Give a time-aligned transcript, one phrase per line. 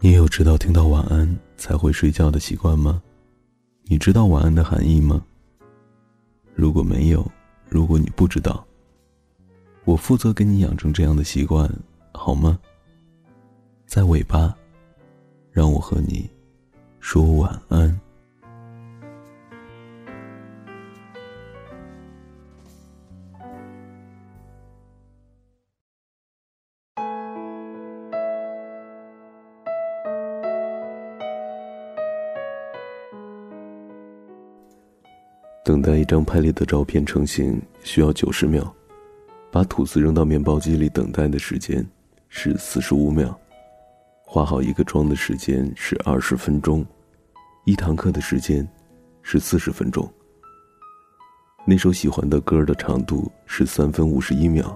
[0.00, 3.02] 你有知道听到晚安才会睡觉的习惯吗？
[3.82, 5.20] 你知道晚安的含义吗？
[6.54, 7.28] 如果没有，
[7.68, 8.64] 如果你不知道，
[9.84, 11.68] 我负责给你养成这样的习惯，
[12.12, 12.56] 好吗？
[13.86, 14.56] 在尾巴，
[15.50, 16.30] 让我和你
[17.00, 18.00] 说晚安。
[35.68, 38.74] 等待一张拍立得照片成型需要九十秒，
[39.50, 41.86] 把吐司扔到面包机里等待的时间
[42.30, 43.38] 是四十五秒，
[44.24, 46.82] 化好一个妆的时间是二十分钟，
[47.66, 48.66] 一堂课的时间
[49.20, 50.10] 是四十分钟。
[51.66, 54.74] 那首喜欢的歌的长度是三分五十一秒，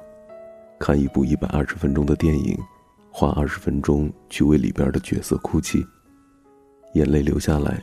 [0.78, 2.54] 看一部一百二十分钟的电影，
[3.10, 5.82] 花二十分钟去为里边的角色哭泣，
[6.92, 7.82] 眼泪流下来，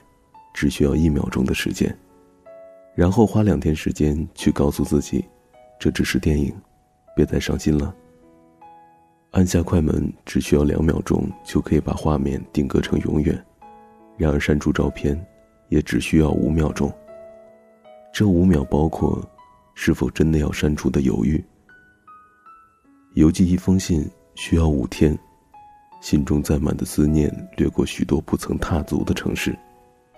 [0.53, 1.91] 只需要一秒钟的时间。
[2.99, 5.23] 然后花两天时间去告诉自己，
[5.79, 6.53] 这只是电影，
[7.15, 7.95] 别再伤心了。
[9.31, 13.41] 按下快门只需要两秒钟就可以把画面定格成永远，
[14.17, 15.17] 然而删除照片
[15.69, 16.91] 也只需要五秒钟。
[18.11, 19.25] 这五秒包括
[19.75, 21.41] 是否真的要删除的犹豫。
[23.13, 25.17] 邮寄一封信需要五天，
[26.01, 29.57] 心中载满的思念掠过许多不曾踏足的城市，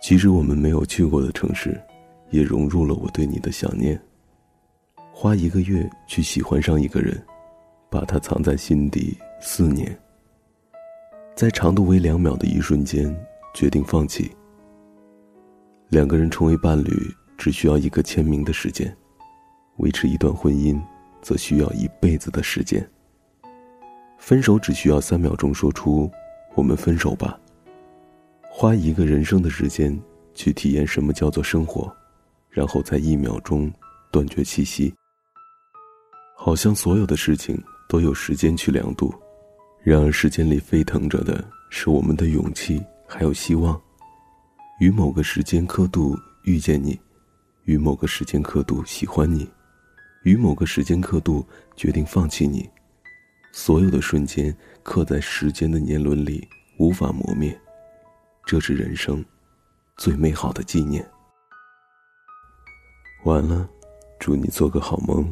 [0.02, 1.80] 即使我们没有去过的城市。
[2.32, 4.00] 也融入了我对你的想念。
[5.14, 7.22] 花一个月去喜欢上一个人，
[7.90, 9.96] 把他藏在心底四年。
[11.36, 13.16] 在长度为两秒的一瞬间，
[13.54, 14.32] 决定放弃。
[15.90, 16.92] 两个人成为伴侣，
[17.38, 18.88] 只需要一个签名的时间；
[19.78, 20.82] 维持一段婚姻，
[21.22, 22.86] 则需要一辈子的时间。
[24.18, 26.10] 分手只需要三秒钟说出
[26.56, 27.40] “我们分手吧”。
[28.50, 30.00] 花一个人生的时间
[30.34, 31.94] 去体验什么叫做生活。
[32.52, 33.72] 然后在一秒钟
[34.12, 34.94] 断绝气息。
[36.38, 39.14] 好像所有的事情都有时间去量度，
[39.84, 43.80] 然而时间里沸腾着的是我们的勇气，还有希望。
[44.80, 47.00] 于某个时间刻度遇见你，
[47.66, 49.48] 于某个时间刻度喜欢你，
[50.24, 52.68] 于某个时间刻度决定放弃你。
[53.52, 56.48] 所有的瞬间刻在时间的年轮里，
[56.80, 57.56] 无法磨灭。
[58.46, 59.24] 这是人生
[59.98, 61.08] 最美好的纪念。
[63.24, 63.70] 晚了，
[64.18, 65.32] 祝你做个好梦。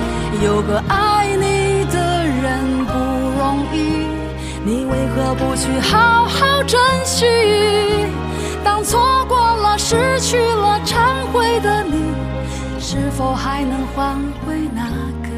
[0.43, 4.07] 有个爱你的人不容易。
[4.63, 7.25] 你为何不去好好珍惜？
[8.63, 12.13] 当错过了、失去了、忏悔的你，
[12.79, 14.89] 是否还能换回那
[15.21, 15.29] 个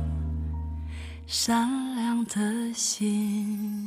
[1.26, 3.86] 善良的心？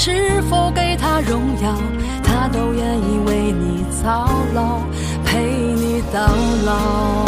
[0.00, 1.74] 是否给他荣耀，
[2.22, 4.78] 他都愿意为你操劳，
[5.24, 6.20] 陪你到
[6.64, 7.26] 老。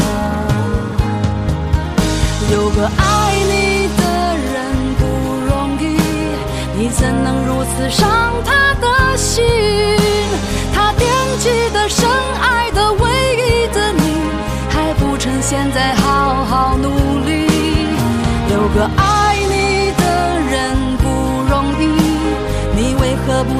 [2.53, 4.03] 有个爱你的
[4.39, 5.03] 人不
[5.51, 5.99] 容易，
[6.79, 8.09] 你怎能如此伤
[8.45, 10.00] 他的心？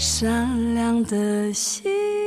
[0.00, 2.19] 善良的心？